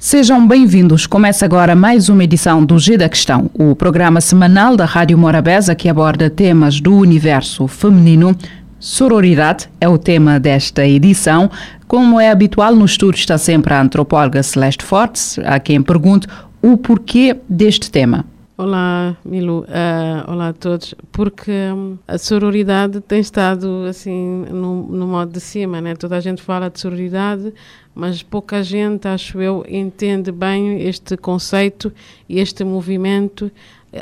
Sejam 0.00 0.46
bem-vindos. 0.46 1.08
Começa 1.08 1.44
agora 1.44 1.74
mais 1.74 2.08
uma 2.08 2.22
edição 2.22 2.64
do 2.64 2.78
G 2.78 2.96
da 2.96 3.08
Questão, 3.08 3.50
o 3.52 3.74
programa 3.74 4.20
semanal 4.20 4.76
da 4.76 4.84
Rádio 4.84 5.18
Morabeza 5.18 5.74
que 5.74 5.88
aborda 5.88 6.30
temas 6.30 6.80
do 6.80 6.94
universo 6.94 7.66
feminino. 7.66 8.36
Sororidade 8.78 9.68
é 9.80 9.88
o 9.88 9.98
tema 9.98 10.38
desta 10.38 10.86
edição. 10.86 11.50
Como 11.88 12.20
é 12.20 12.30
habitual 12.30 12.76
no 12.76 12.84
estudo 12.84 13.16
está 13.16 13.36
sempre 13.36 13.74
a 13.74 13.82
antropóloga 13.82 14.40
Celeste 14.40 14.84
Fortes, 14.84 15.36
a 15.44 15.58
quem 15.58 15.82
pergunto 15.82 16.28
o 16.62 16.76
porquê 16.76 17.36
deste 17.48 17.90
tema. 17.90 18.24
Olá, 18.60 19.16
Milu. 19.24 19.60
Uh, 19.60 20.32
olá 20.32 20.48
a 20.48 20.52
todos. 20.52 20.92
Porque 21.12 21.52
um, 21.72 21.96
a 22.08 22.18
sororidade 22.18 23.00
tem 23.00 23.20
estado 23.20 23.84
assim 23.88 24.46
no, 24.50 24.82
no 24.82 25.06
modo 25.06 25.30
de 25.30 25.38
cima, 25.38 25.80
né? 25.80 25.94
Toda 25.94 26.16
a 26.16 26.20
gente 26.20 26.42
fala 26.42 26.68
de 26.68 26.80
sororidade, 26.80 27.54
mas 27.94 28.20
pouca 28.20 28.60
gente, 28.64 29.06
acho 29.06 29.40
eu, 29.40 29.64
entende 29.68 30.32
bem 30.32 30.82
este 30.82 31.16
conceito 31.16 31.92
e 32.28 32.40
este 32.40 32.64
movimento, 32.64 33.48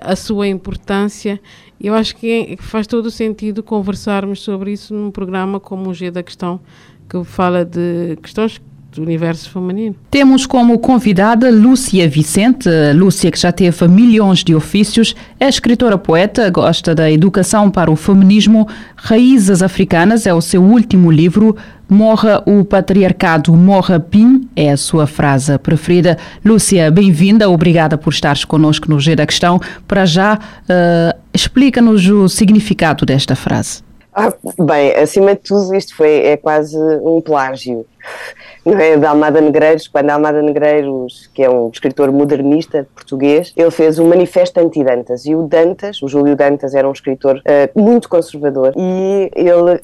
a 0.01 0.17
sua 0.17 0.49
importância. 0.49 1.39
Eu 1.79 1.93
acho 1.93 2.17
que 2.17 2.57
faz 2.59 2.87
todo 2.87 3.05
o 3.07 3.11
sentido 3.11 3.63
conversarmos 3.63 4.41
sobre 4.41 4.73
isso 4.73 4.95
num 4.95 5.11
programa 5.11 5.61
como 5.61 5.91
o 5.91 5.93
G 5.93 6.11
da 6.11 6.23
Questão, 6.23 6.63
que 7.11 7.23
fala 7.25 7.63
de 7.63 8.17
questões 8.23 8.59
do 8.97 9.03
universo 9.03 9.51
feminino. 9.51 9.95
Temos 10.11 10.47
como 10.47 10.79
convidada 10.79 11.51
Lúcia 11.51 12.09
Vicente, 12.09 12.69
Lúcia 12.95 13.31
que 13.31 13.39
já 13.39 13.53
teve 13.53 13.87
milhões 13.87 14.43
de 14.43 14.55
ofícios, 14.55 15.15
é 15.39 15.49
escritora 15.49 15.97
poeta, 15.99 16.51
gosta 16.51 16.95
da 16.95 17.11
educação 17.11 17.71
para 17.71 17.91
o 17.91 17.97
feminismo, 17.97 18.67
Raízes 18.97 19.63
Africanas 19.63 20.27
é 20.27 20.35
o 20.35 20.41
seu 20.41 20.63
último 20.63 21.11
livro, 21.11 21.57
Morra 21.89 22.43
o 22.45 22.65
patriarcado, 22.65 23.55
morra 23.55 24.01
PIN, 24.01 24.49
é 24.57 24.73
a 24.73 24.77
sua 24.77 25.07
frase 25.07 25.57
preferida. 25.57 26.19
Lúcia, 26.45 26.91
bem-vinda, 26.91 27.49
obrigada 27.49 27.97
por 27.97 28.13
estares 28.13 28.45
connosco 28.45 28.91
no 28.91 28.99
G 28.99 29.15
da 29.15 29.25
Questão. 29.25 29.61
Para 29.87 30.05
já, 30.05 30.35
uh, 30.35 31.17
explica-nos 31.33 32.05
o 32.09 32.29
significado 32.29 33.07
desta 33.07 33.37
frase. 33.37 33.85
Ah, 34.13 34.33
bem, 34.59 34.97
acima 34.97 35.37
de 35.37 35.43
tudo, 35.43 35.77
isto 35.77 35.95
foi, 35.95 36.23
é 36.23 36.37
quase 36.37 36.77
um 36.77 37.21
plágio 37.21 37.87
não 38.65 38.79
é, 38.79 38.97
de 38.97 39.07
Almada 39.07 39.41
Negreiros, 39.41 39.87
quando 39.87 40.11
Almada 40.11 40.43
Negreiros, 40.43 41.31
que 41.33 41.43
é 41.43 41.49
um 41.49 41.69
escritor 41.69 42.11
modernista 42.11 42.87
português, 42.95 43.53
ele 43.57 43.71
fez 43.71 43.99
um 43.99 44.09
manifesto 44.09 44.59
anti-Dantas. 44.59 45.25
E 45.25 45.35
o 45.37 45.43
Dantas, 45.43 46.03
o 46.03 46.09
Júlio 46.09 46.35
Dantas 46.35 46.75
era 46.75 46.89
um 46.89 46.93
escritor 46.93 47.37
uh, 47.37 47.81
muito 47.81 48.09
conservador. 48.09 48.73
E 48.77 49.31
ele 49.37 49.81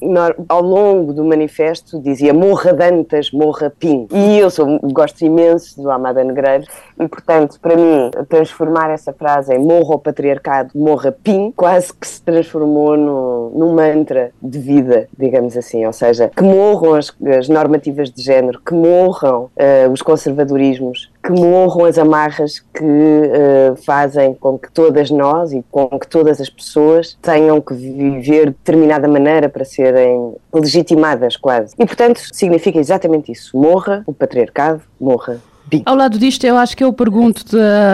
ao 0.48 0.62
longo 0.62 1.12
do 1.12 1.25
manifesto 1.25 2.00
dizia 2.00 2.34
morra 2.34 2.73
Dantas, 2.73 3.31
morra 3.31 3.70
Pim. 3.70 4.09
E 4.11 4.39
eu 4.39 4.50
sou, 4.50 4.81
gosto 4.93 5.25
imenso 5.25 5.81
do 5.81 5.91
Almada 5.91 6.25
Negreiros. 6.25 6.67
E 6.98 7.06
portanto 7.06 7.59
para 7.61 7.77
mim 7.77 8.11
transformar 8.28 8.91
essa 8.91 9.12
frase 9.12 9.55
em 9.55 9.59
morra 9.59 9.95
o 9.95 9.98
patriarcado, 9.98 10.70
morra 10.75 11.12
Pim 11.12 11.53
quase 11.56 11.93
que 11.95 12.06
se 12.06 12.20
transformou 12.20 12.97
no, 12.97 13.50
num 13.50 13.75
mantra 13.75 14.33
de 14.43 14.59
vida, 14.59 15.09
digamos 15.17 15.56
assim, 15.56 15.87
ou 15.87 15.93
seja, 15.93 16.31
que 16.34 16.43
morram 16.43 16.95
as, 16.95 17.15
as 17.39 17.48
normativas 17.48 18.11
de 18.14 18.22
género, 18.22 18.60
que 18.60 18.74
morram 18.74 19.44
uh, 19.44 19.91
os 19.92 20.02
conservadorismos, 20.02 21.10
que 21.25 21.31
morram 21.31 21.84
as 21.84 21.98
amarras 21.98 22.60
que 22.75 22.82
uh, 22.82 23.76
fazem 23.84 24.34
com 24.34 24.59
que 24.59 24.70
todas 24.72 25.10
nós 25.10 25.53
e 25.53 25.64
com 25.70 25.88
que 25.98 26.06
todas 26.06 26.41
as 26.41 26.50
pessoas 26.50 27.16
tenham 27.22 27.60
que 27.60 27.75
viver 27.75 28.47
de 28.47 28.56
determinada 28.56 29.06
maneira 29.09 29.48
para 29.48 29.64
serem 29.64 30.34
legitimadas 30.53 31.37
quase. 31.37 31.75
E 31.78 31.87
portanto 31.87 32.20
significa 32.32 32.78
exatamente 32.78 33.32
isso: 33.32 33.56
morra 33.56 34.03
o 34.06 34.12
patriarcado, 34.12 34.82
morra 35.00 35.41
ao 35.84 35.94
lado 35.94 36.19
disto, 36.19 36.44
eu 36.44 36.56
acho 36.56 36.77
que 36.77 36.84
eu 36.84 36.93
pergunto 36.93 37.44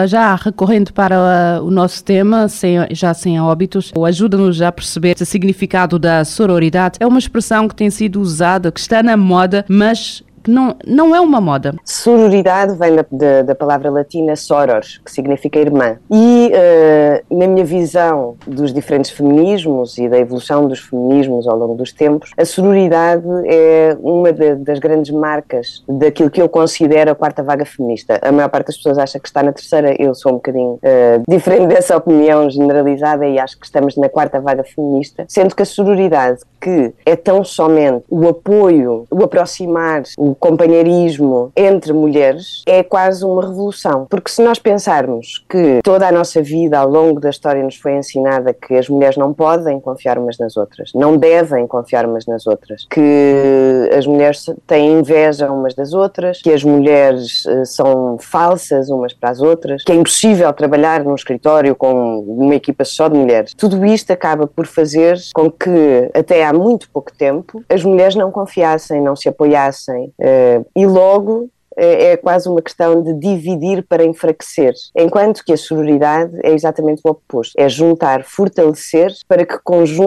já 0.07 0.35
recorrendo 0.35 0.91
para 0.93 1.59
uh, 1.61 1.65
o 1.65 1.71
nosso 1.71 2.03
tema, 2.03 2.47
sem, 2.47 2.75
já 2.91 3.13
sem 3.13 3.39
óbitos, 3.39 3.91
ajuda-nos 4.05 4.61
a 4.61 4.71
perceber 4.71 5.15
o 5.19 5.25
significado 5.25 5.97
da 5.97 6.25
sororidade. 6.25 6.97
É 6.99 7.07
uma 7.07 7.19
expressão 7.19 7.67
que 7.67 7.75
tem 7.75 7.89
sido 7.89 8.19
usada, 8.19 8.71
que 8.71 8.79
está 8.79 9.01
na 9.03 9.15
moda, 9.15 9.65
mas 9.67 10.23
não, 10.47 10.75
não 10.85 11.15
é 11.15 11.19
uma 11.19 11.41
moda. 11.41 11.75
Sororidade 11.83 12.75
vem 12.77 12.95
da, 12.95 13.05
da, 13.11 13.41
da 13.43 13.55
palavra 13.55 13.89
latina 13.89 14.35
soror, 14.35 14.81
que 15.03 15.11
significa 15.11 15.59
irmã. 15.59 15.97
E 16.11 16.51
uh, 16.51 17.37
na 17.37 17.47
minha 17.47 17.65
visão 17.65 18.35
dos 18.45 18.73
diferentes 18.73 19.11
feminismos 19.11 19.97
e 19.97 20.07
da 20.07 20.17
evolução 20.19 20.67
dos 20.67 20.79
feminismos 20.79 21.47
ao 21.47 21.57
longo 21.57 21.75
dos 21.75 21.91
tempos, 21.91 22.31
a 22.37 22.45
sororidade 22.45 23.25
é 23.45 23.97
uma 24.01 24.31
de, 24.31 24.55
das 24.55 24.79
grandes 24.79 25.11
marcas 25.11 25.83
daquilo 25.87 26.29
que 26.29 26.41
eu 26.41 26.49
considero 26.49 27.11
a 27.11 27.15
quarta 27.15 27.43
vaga 27.43 27.65
feminista. 27.65 28.19
A 28.21 28.31
maior 28.31 28.49
parte 28.49 28.67
das 28.67 28.77
pessoas 28.77 28.97
acha 28.97 29.19
que 29.19 29.27
está 29.27 29.43
na 29.43 29.51
terceira, 29.51 29.95
eu 29.99 30.13
sou 30.13 30.33
um 30.33 30.35
bocadinho 30.35 30.73
uh, 30.73 31.23
diferente 31.27 31.67
dessa 31.73 31.97
opinião 31.97 32.49
generalizada 32.49 33.25
e 33.27 33.39
acho 33.39 33.59
que 33.59 33.65
estamos 33.65 33.95
na 33.95 34.09
quarta 34.09 34.39
vaga 34.39 34.63
feminista, 34.63 35.25
sendo 35.27 35.55
que 35.55 35.63
a 35.63 35.65
sororidade, 35.65 36.41
que 36.59 36.93
é 37.05 37.15
tão 37.15 37.43
somente 37.43 38.03
o 38.09 38.27
apoio, 38.27 39.05
o 39.09 39.23
aproximar, 39.23 40.03
o 40.17 40.35
companheirismo 40.35 41.51
entre 41.55 41.93
mulheres 41.93 42.63
é 42.65 42.83
quase 42.83 43.23
uma 43.25 43.41
revolução. 43.41 44.05
Porque 44.09 44.31
se 44.31 44.41
nós 44.41 44.59
pensarmos 44.59 45.43
que 45.49 45.79
toda 45.83 46.07
a 46.07 46.11
nossa 46.11 46.41
vida 46.41 46.79
ao 46.79 46.89
longo 46.89 47.19
da 47.19 47.29
história 47.29 47.63
nos 47.63 47.75
foi 47.75 47.93
ensinada 47.93 48.53
que 48.53 48.75
as 48.75 48.89
mulheres 48.89 49.17
não 49.17 49.33
podem 49.33 49.79
confiar 49.79 50.17
umas 50.17 50.37
nas 50.37 50.57
outras, 50.57 50.91
não 50.93 51.17
devem 51.17 51.67
confiar 51.67 52.05
umas 52.05 52.25
nas 52.25 52.45
outras, 52.47 52.85
que 52.89 53.89
as 53.97 54.05
mulheres 54.05 54.45
têm 54.67 54.99
inveja 54.99 55.51
umas 55.51 55.73
das 55.73 55.93
outras, 55.93 56.41
que 56.41 56.51
as 56.51 56.63
mulheres 56.63 57.45
uh, 57.45 57.65
são 57.65 58.17
falsas 58.19 58.89
umas 58.89 59.13
para 59.13 59.29
as 59.29 59.41
outras, 59.41 59.83
que 59.83 59.91
é 59.91 59.95
impossível 59.95 60.51
trabalhar 60.53 61.03
num 61.03 61.15
escritório 61.15 61.75
com 61.75 62.19
uma 62.19 62.55
equipa 62.55 62.83
só 62.83 63.07
de 63.07 63.17
mulheres. 63.17 63.53
Tudo 63.53 63.85
isto 63.85 64.11
acaba 64.11 64.47
por 64.47 64.65
fazer 64.65 65.17
com 65.33 65.49
que, 65.49 66.09
até 66.13 66.45
há 66.49 66.53
muito 66.53 66.89
pouco 66.89 67.11
tempo, 67.15 67.63
as 67.69 67.83
mulheres 67.83 68.15
não 68.15 68.31
confiassem, 68.31 69.01
não 69.01 69.15
se 69.15 69.29
apoiassem, 69.29 70.11
Uh, 70.19 70.65
e 70.75 70.85
logo 70.85 71.49
é, 71.75 72.11
é 72.11 72.17
quase 72.17 72.49
uma 72.49 72.61
questão 72.61 73.01
de 73.01 73.13
dividir 73.13 73.83
para 73.87 74.03
enfraquecer, 74.03 74.73
enquanto 74.95 75.43
que 75.43 75.53
a 75.53 75.57
sororidade 75.57 76.37
é 76.43 76.51
exatamente 76.51 77.01
o 77.03 77.11
oposto, 77.11 77.53
é 77.57 77.69
juntar, 77.69 78.23
fortalecer 78.23 79.13
para 79.27 79.45
que 79.45 79.57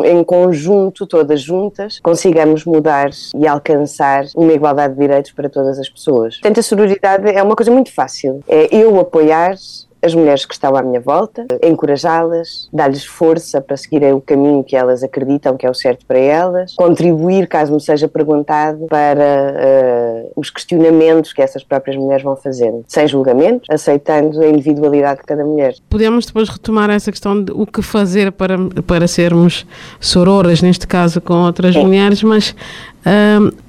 em 0.04 0.22
conjunto, 0.22 1.06
todas 1.06 1.40
juntas, 1.40 1.98
consigamos 2.02 2.64
mudar 2.64 3.10
e 3.34 3.46
alcançar 3.46 4.24
uma 4.36 4.52
igualdade 4.52 4.94
de 4.94 5.00
direitos 5.00 5.32
para 5.32 5.48
todas 5.48 5.78
as 5.78 5.88
pessoas. 5.88 6.34
Portanto, 6.36 6.60
a 6.60 6.62
sororidade 6.62 7.30
é 7.30 7.42
uma 7.42 7.56
coisa 7.56 7.70
muito 7.70 7.92
fácil, 7.92 8.40
é 8.46 8.74
eu 8.74 8.98
apoiar 9.00 9.54
as 10.02 10.14
mulheres 10.14 10.44
que 10.44 10.54
estão 10.54 10.74
à 10.76 10.82
minha 10.82 11.00
volta, 11.00 11.46
encorajá-las, 11.62 12.68
dar-lhes 12.72 13.04
força 13.04 13.60
para 13.60 13.76
seguirem 13.76 14.12
o 14.12 14.20
caminho 14.20 14.64
que 14.64 14.76
elas 14.76 15.02
acreditam 15.02 15.56
que 15.56 15.64
é 15.64 15.70
o 15.70 15.74
certo 15.74 16.04
para 16.06 16.18
elas, 16.18 16.74
contribuir, 16.74 17.46
caso 17.46 17.72
me 17.72 17.80
seja 17.80 18.08
perguntado, 18.08 18.86
para 18.86 20.24
uh, 20.26 20.32
os 20.36 20.50
questionamentos 20.50 21.32
que 21.32 21.40
essas 21.40 21.62
próprias 21.62 21.96
mulheres 21.96 22.24
vão 22.24 22.36
fazendo, 22.36 22.84
sem 22.88 23.06
julgamento, 23.06 23.72
aceitando 23.72 24.40
a 24.40 24.48
individualidade 24.48 25.20
de 25.20 25.26
cada 25.26 25.44
mulher. 25.44 25.74
Podemos 25.88 26.26
depois 26.26 26.48
retomar 26.48 26.90
essa 26.90 27.10
questão 27.10 27.42
de 27.42 27.52
o 27.52 27.66
que 27.66 27.82
fazer 27.82 28.32
para, 28.32 28.56
para 28.86 29.06
sermos 29.06 29.66
sororas, 30.00 30.62
neste 30.62 30.86
caso 30.86 31.20
com 31.20 31.34
outras 31.44 31.74
Sim. 31.74 31.84
mulheres, 31.84 32.22
mas 32.22 32.54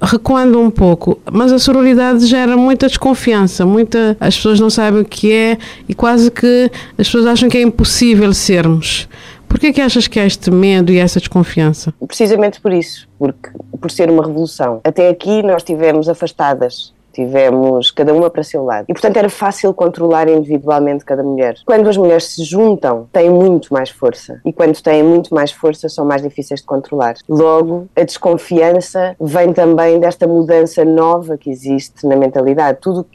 recuando 0.00 0.60
um 0.60 0.70
pouco, 0.70 1.18
mas 1.30 1.52
a 1.52 1.58
sororidade 1.58 2.26
gera 2.26 2.56
muita 2.56 2.86
desconfiança, 2.86 3.66
muita, 3.66 4.16
as 4.20 4.36
pessoas 4.36 4.60
não 4.60 4.70
sabem 4.70 5.00
o 5.00 5.04
que 5.04 5.32
é 5.32 5.58
e 5.88 5.94
quase 5.94 6.30
que 6.30 6.70
as 6.92 7.06
pessoas 7.06 7.26
acham 7.26 7.48
que 7.48 7.58
é 7.58 7.62
impossível 7.62 8.32
sermos. 8.32 9.08
Por 9.48 9.60
que 9.60 9.68
é 9.68 9.72
que 9.72 9.80
achas 9.80 10.08
que 10.08 10.18
há 10.18 10.26
este 10.26 10.50
medo 10.50 10.92
e 10.92 10.98
essa 10.98 11.20
desconfiança? 11.20 11.94
Precisamente 12.06 12.60
por 12.60 12.72
isso, 12.72 13.08
porque 13.18 13.50
por 13.80 13.90
ser 13.90 14.10
uma 14.10 14.26
revolução. 14.26 14.80
Até 14.82 15.08
aqui 15.08 15.42
nós 15.42 15.62
tivemos 15.62 16.08
afastadas 16.08 16.92
tivemos 17.14 17.90
cada 17.90 18.12
uma 18.12 18.28
para 18.28 18.42
seu 18.42 18.64
lado. 18.64 18.86
E, 18.88 18.92
portanto, 18.92 19.16
era 19.16 19.28
fácil 19.28 19.72
controlar 19.72 20.28
individualmente 20.28 21.04
cada 21.04 21.22
mulher. 21.22 21.56
Quando 21.64 21.88
as 21.88 21.96
mulheres 21.96 22.24
se 22.24 22.44
juntam, 22.44 23.08
têm 23.12 23.30
muito 23.30 23.72
mais 23.72 23.90
força. 23.90 24.40
E 24.44 24.52
quando 24.52 24.80
têm 24.82 25.02
muito 25.02 25.34
mais 25.34 25.52
força, 25.52 25.88
são 25.88 26.04
mais 26.04 26.22
difíceis 26.22 26.60
de 26.60 26.66
controlar. 26.66 27.14
Logo, 27.28 27.86
a 27.96 28.02
desconfiança 28.02 29.16
vem 29.20 29.52
também 29.52 30.00
desta 30.00 30.26
mudança 30.26 30.84
nova 30.84 31.38
que 31.38 31.50
existe 31.50 32.06
na 32.06 32.16
mentalidade. 32.16 32.78
Tudo, 32.80 33.06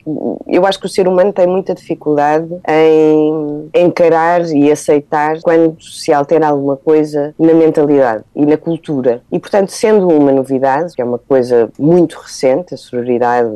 eu 0.48 0.66
acho 0.66 0.80
que 0.80 0.86
o 0.86 0.90
ser 0.90 1.07
humano 1.07 1.34
tem 1.34 1.46
muita 1.46 1.74
dificuldade 1.75 2.50
em 2.68 3.69
encarar 3.75 4.46
e 4.50 4.72
aceitar 4.72 5.40
quando 5.42 5.81
se 5.81 6.13
altera 6.13 6.48
alguma 6.48 6.78
coisa 6.78 7.34
na 7.38 7.54
mentalidade 7.54 8.24
e 8.36 8.46
na 8.46 8.57
cultura. 8.57 9.22
E, 9.31 9.40
portanto, 9.40 9.69
sendo 9.69 10.07
uma 10.07 10.31
novidade, 10.31 10.96
que 10.96 11.01
é 11.01 11.06
uma 11.06 11.19
coisa 11.19 11.69
muito 11.78 12.18
recente, 12.18 12.74
a 12.74 12.78
sororidade 12.78 13.51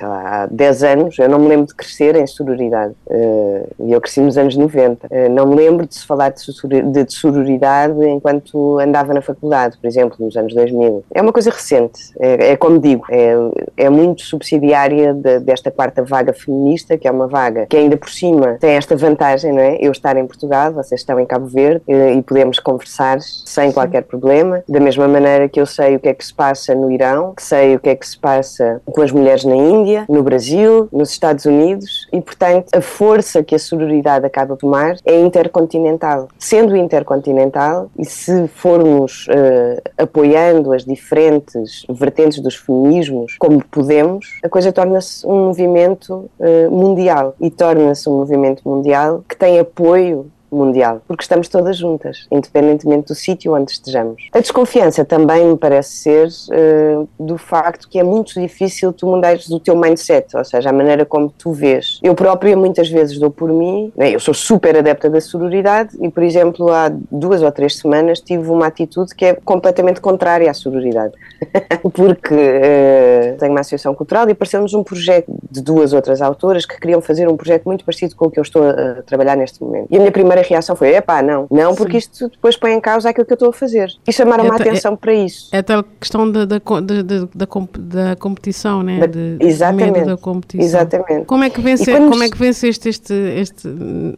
lá, 0.00 0.42
há 0.42 0.46
10 0.46 0.82
anos, 0.84 1.18
eu 1.18 1.28
não 1.28 1.38
me 1.38 1.48
lembro 1.48 1.66
de 1.66 1.74
crescer 1.74 2.16
em 2.16 2.26
sororidade. 2.26 2.94
Uh, 3.06 3.68
eu 3.78 4.00
cresci 4.00 4.20
nos 4.20 4.36
anos 4.38 4.56
90. 4.56 5.06
Uh, 5.06 5.08
eh, 5.10 5.28
não 5.28 5.46
me 5.46 5.56
lembro 5.56 5.86
de 5.86 5.94
se 5.94 6.06
falar 6.06 6.30
de, 6.30 6.82
de 6.82 7.12
sororidade 7.12 8.04
enquanto 8.06 8.78
andava 8.78 9.14
na 9.14 9.22
faculdade, 9.22 9.76
por 9.78 9.86
exemplo, 9.86 10.16
nos 10.20 10.36
anos 10.36 10.54
2000. 10.54 11.04
É 11.14 11.22
uma 11.22 11.32
coisa 11.32 11.50
recente, 11.50 12.00
é, 12.18 12.52
é 12.52 12.56
como 12.56 12.78
digo, 12.78 13.04
é, 13.10 13.34
é 13.76 13.90
muito 13.90 14.22
subsidiária 14.22 15.14
de, 15.14 15.40
desta 15.40 15.70
quarta 15.70 16.02
vaga 16.02 16.32
feminista, 16.32 16.96
que 16.96 17.06
é 17.06 17.10
uma 17.10 17.26
vaga 17.26 17.66
que 17.66 17.76
ainda 17.76 17.96
por 17.96 18.10
cima 18.10 18.56
tem 18.60 18.72
esta 18.72 18.96
vantagem, 18.96 19.52
não 19.52 19.60
é? 19.60 19.78
Eu 19.80 19.92
estar 19.92 20.16
em 20.16 20.26
Portugal, 20.26 20.72
vocês 20.72 21.00
estão 21.00 21.18
em 21.18 21.26
Cabo 21.26 21.46
Verde 21.46 21.82
uh, 21.88 22.18
e 22.18 22.22
podemos 22.22 22.58
conversar 22.58 23.20
sem 23.20 23.68
Sim. 23.68 23.72
qualquer 23.72 24.02
problema, 24.02 24.62
da 24.68 24.80
mesma 24.80 25.08
maneira 25.08 25.48
que 25.48 25.60
eu 25.60 25.66
sei 25.66 25.96
o 25.96 26.00
que 26.00 26.08
é 26.08 26.14
que 26.14 26.24
se 26.24 26.34
passa 26.34 26.74
no 26.74 26.90
Irão, 26.90 27.34
que 27.34 27.42
sei 27.42 27.76
o 27.76 27.80
que 27.80 27.88
é 27.88 27.94
que 27.94 28.06
se 28.06 28.18
passa 28.18 28.80
com 28.84 29.02
as 29.02 29.10
mulheres 29.10 29.31
na 29.44 29.56
Índia, 29.56 30.04
no 30.08 30.22
Brasil, 30.22 30.88
nos 30.92 31.10
Estados 31.10 31.44
Unidos 31.44 32.06
e, 32.12 32.20
portanto, 32.20 32.66
a 32.74 32.80
força 32.80 33.42
que 33.42 33.54
a 33.54 33.58
sororidade 33.58 34.26
acaba 34.26 34.54
de 34.54 34.60
tomar 34.60 34.96
é 35.04 35.18
intercontinental. 35.20 36.28
Sendo 36.38 36.76
intercontinental, 36.76 37.90
e 37.98 38.04
se 38.04 38.46
formos 38.48 39.26
uh, 39.28 39.80
apoiando 39.96 40.72
as 40.72 40.84
diferentes 40.84 41.84
vertentes 41.88 42.40
dos 42.40 42.54
feminismos 42.54 43.36
como 43.38 43.64
podemos, 43.64 44.38
a 44.42 44.48
coisa 44.48 44.72
torna-se 44.72 45.26
um 45.26 45.46
movimento 45.46 46.30
uh, 46.38 46.70
mundial 46.70 47.34
e 47.40 47.50
torna-se 47.50 48.08
um 48.08 48.18
movimento 48.18 48.68
mundial 48.68 49.24
que 49.28 49.36
tem 49.36 49.58
apoio 49.58 50.30
mundial, 50.54 51.00
porque 51.06 51.22
estamos 51.22 51.48
todas 51.48 51.76
juntas, 51.76 52.26
independentemente 52.30 53.08
do 53.08 53.14
sítio 53.14 53.54
onde 53.54 53.72
estejamos. 53.72 54.22
A 54.32 54.40
desconfiança 54.40 55.04
também 55.04 55.46
me 55.46 55.56
parece 55.56 55.90
ser 55.96 56.28
uh, 56.28 57.08
do 57.18 57.38
facto 57.38 57.88
que 57.88 57.98
é 57.98 58.02
muito 58.02 58.40
difícil 58.40 58.92
tu 58.92 59.06
mudares 59.06 59.48
o 59.50 59.58
teu 59.58 59.76
mindset, 59.76 60.36
ou 60.36 60.44
seja, 60.44 60.70
a 60.70 60.72
maneira 60.72 61.04
como 61.04 61.28
tu 61.30 61.52
vês. 61.52 61.98
Eu 62.02 62.14
própria 62.14 62.56
muitas 62.56 62.88
vezes 62.88 63.18
dou 63.18 63.30
por 63.30 63.50
mim, 63.50 63.92
né, 63.96 64.14
eu 64.14 64.20
sou 64.20 64.34
super 64.34 64.76
adepta 64.76 65.08
da 65.08 65.20
sororidade 65.20 65.96
e, 66.00 66.08
por 66.10 66.22
exemplo, 66.22 66.70
há 66.70 66.90
duas 67.10 67.42
ou 67.42 67.50
três 67.50 67.76
semanas 67.76 68.20
tive 68.20 68.48
uma 68.48 68.66
atitude 68.66 69.14
que 69.14 69.24
é 69.24 69.34
completamente 69.34 70.00
contrária 70.00 70.50
à 70.50 70.54
sororidade, 70.54 71.14
porque 71.92 72.34
uh, 72.34 73.38
tenho 73.38 73.52
uma 73.52 73.60
associação 73.60 73.94
cultural 73.94 74.28
e 74.28 74.32
apareceu-nos 74.32 74.74
um 74.74 74.82
projeto 74.82 75.32
de 75.50 75.62
duas 75.62 75.92
outras 75.92 76.20
autoras 76.20 76.66
que 76.66 76.78
queriam 76.78 77.00
fazer 77.00 77.28
um 77.28 77.36
projeto 77.36 77.64
muito 77.64 77.84
parecido 77.84 78.14
com 78.16 78.26
o 78.26 78.30
que 78.30 78.38
eu 78.38 78.42
estou 78.42 78.62
a, 78.68 79.02
trabalhar 79.02 79.36
neste 79.36 79.62
momento. 79.62 79.86
E 79.90 79.96
a 79.96 79.98
minha 79.98 80.12
primeira 80.12 80.41
reação 80.42 80.76
foi: 80.76 80.94
epá, 80.94 81.22
não, 81.22 81.46
não, 81.50 81.74
porque 81.74 81.92
Sim. 81.92 81.98
isto 81.98 82.28
depois 82.28 82.56
põe 82.56 82.72
em 82.72 82.80
causa 82.80 83.10
aquilo 83.10 83.26
que 83.26 83.32
eu 83.32 83.36
estou 83.36 83.50
a 83.50 83.52
fazer. 83.52 83.90
E 84.06 84.12
chamaram-me 84.12 84.50
é, 84.50 84.52
a 84.52 84.56
atenção 84.56 84.94
é, 84.94 84.96
para 84.96 85.14
isso. 85.14 85.48
É 85.52 85.62
tal 85.62 85.84
questão 86.00 86.30
da, 86.30 86.44
da, 86.44 86.58
da, 86.58 87.02
da, 87.02 87.68
da 87.84 88.16
competição, 88.16 88.82
né? 88.82 89.06
De, 89.06 89.36
exatamente. 89.40 90.04
Da 90.04 90.16
competição. 90.16 90.64
Exatamente. 90.64 91.26
Como 91.26 91.44
é 91.44 91.50
que, 91.50 91.60
vence, 91.60 91.92
como 91.92 92.22
é 92.22 92.28
que 92.28 92.38
venceste 92.38 92.88
este, 92.88 93.14
este, 93.14 93.68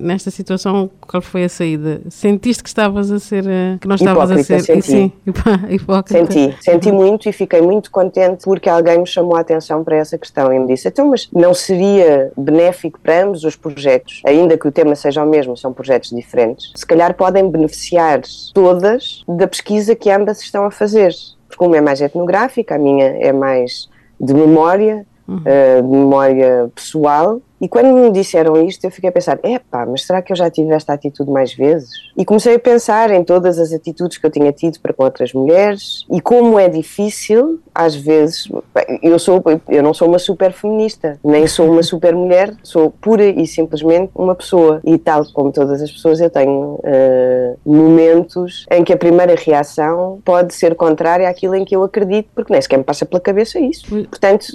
nesta 0.00 0.30
situação? 0.30 0.90
Qual 1.00 1.22
foi 1.22 1.44
a 1.44 1.48
saída? 1.48 2.00
Sentiste 2.08 2.62
que 2.62 2.68
estavas 2.68 3.10
a 3.10 3.18
ser. 3.18 3.44
Eh, 3.46 3.78
que 3.80 3.88
não 3.88 3.96
estavas 3.96 4.30
hipócrita, 4.30 4.56
a 4.56 4.60
ser. 4.60 4.74
Senti. 4.74 4.82
Sim, 4.82 5.12
hipócrita. 5.68 6.32
Senti, 6.32 6.56
senti 6.60 6.92
muito 6.92 7.28
e 7.28 7.32
fiquei 7.32 7.60
muito 7.60 7.90
contente 7.90 8.44
porque 8.44 8.68
alguém 8.68 8.98
me 8.98 9.06
chamou 9.06 9.36
a 9.36 9.40
atenção 9.40 9.84
para 9.84 9.96
essa 9.96 10.18
questão 10.18 10.52
e 10.52 10.58
me 10.58 10.66
disse: 10.66 10.88
então, 10.88 11.08
mas 11.08 11.28
não 11.32 11.54
seria 11.54 12.32
benéfico 12.36 12.98
para 13.00 13.24
ambos 13.24 13.44
os 13.44 13.56
projetos, 13.56 14.22
ainda 14.26 14.56
que 14.56 14.66
o 14.66 14.72
tema 14.72 14.94
seja 14.94 15.22
o 15.22 15.28
mesmo, 15.28 15.56
são 15.56 15.72
projetos 15.72 16.12
diferentes, 16.14 16.72
se 16.74 16.86
calhar 16.86 17.14
podem 17.14 17.50
beneficiar 17.50 18.20
todas 18.52 19.22
da 19.28 19.46
pesquisa 19.46 19.94
que 19.94 20.10
ambas 20.10 20.40
estão 20.40 20.64
a 20.64 20.70
fazer. 20.70 21.12
Porque 21.48 21.64
uma 21.64 21.76
é 21.76 21.80
mais 21.80 22.00
etnográfica, 22.00 22.74
a 22.74 22.78
minha 22.78 23.06
é 23.06 23.32
mais 23.32 23.88
de 24.20 24.34
memória, 24.34 25.06
uhum. 25.28 25.38
uh, 25.38 25.82
de 25.82 25.88
memória 25.88 26.70
pessoal, 26.74 27.40
e 27.64 27.68
quando 27.68 27.94
me 27.94 28.10
disseram 28.10 28.62
isto, 28.62 28.84
eu 28.84 28.90
fiquei 28.90 29.08
a 29.08 29.12
pensar: 29.12 29.38
epá, 29.42 29.86
mas 29.86 30.04
será 30.04 30.20
que 30.20 30.30
eu 30.30 30.36
já 30.36 30.50
tive 30.50 30.74
esta 30.74 30.92
atitude 30.92 31.30
mais 31.30 31.54
vezes? 31.54 31.88
E 32.14 32.22
comecei 32.22 32.56
a 32.56 32.58
pensar 32.58 33.10
em 33.10 33.24
todas 33.24 33.58
as 33.58 33.72
atitudes 33.72 34.18
que 34.18 34.26
eu 34.26 34.30
tinha 34.30 34.52
tido 34.52 34.78
para 34.80 34.92
com 34.92 35.02
outras 35.02 35.32
mulheres 35.32 36.04
e 36.12 36.20
como 36.20 36.58
é 36.58 36.68
difícil, 36.68 37.60
às 37.74 37.94
vezes. 37.94 38.50
Eu, 39.02 39.18
sou, 39.18 39.42
eu 39.66 39.82
não 39.82 39.94
sou 39.94 40.08
uma 40.08 40.18
super 40.18 40.52
feminista, 40.52 41.18
nem 41.24 41.46
sou 41.46 41.70
uma 41.70 41.80
super 41.82 42.14
mulher, 42.14 42.54
sou 42.62 42.90
pura 42.90 43.24
e 43.24 43.46
simplesmente 43.46 44.10
uma 44.14 44.34
pessoa. 44.34 44.82
E 44.84 44.98
tal 44.98 45.24
como 45.32 45.50
todas 45.50 45.80
as 45.80 45.90
pessoas, 45.90 46.20
eu 46.20 46.28
tenho 46.28 46.74
uh, 46.74 47.58
momentos 47.64 48.66
em 48.70 48.84
que 48.84 48.92
a 48.92 48.96
primeira 48.98 49.34
reação 49.36 50.20
pode 50.22 50.52
ser 50.52 50.74
contrária 50.74 51.26
àquilo 51.26 51.54
em 51.54 51.64
que 51.64 51.74
eu 51.74 51.82
acredito, 51.82 52.28
porque 52.34 52.52
nem 52.52 52.60
sequer 52.60 52.76
me 52.76 52.84
passa 52.84 53.06
pela 53.06 53.22
cabeça 53.22 53.58
isso. 53.58 53.86
Portanto, 53.88 54.48